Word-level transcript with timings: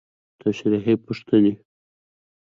تشريحي 0.41 0.93
پوښتنې: 1.05 1.53